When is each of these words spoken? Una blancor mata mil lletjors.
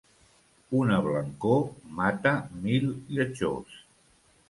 Una 0.79 0.97
blancor 1.09 1.61
mata 2.01 2.35
mil 2.67 2.91
lletjors. 3.15 3.81